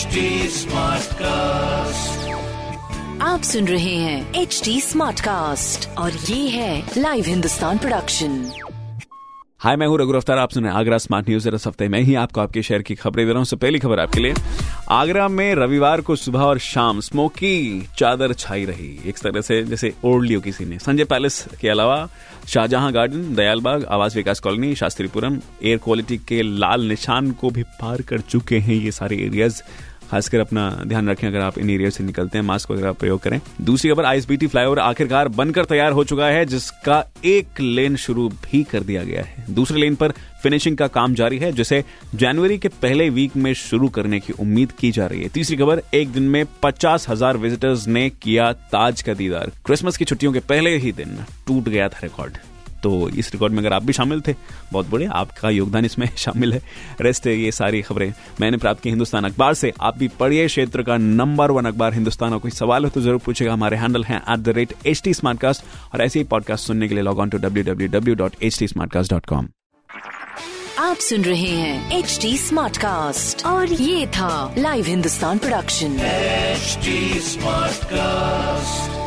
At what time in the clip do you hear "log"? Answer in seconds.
67.04-67.18